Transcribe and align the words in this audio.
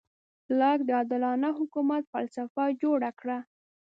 لاک 0.59 0.79
د 0.85 0.89
عادلانه 0.97 1.49
حکومت 1.59 2.03
فلسفه 2.13 2.63
جوړه 2.81 3.09
کړه. 3.19 3.37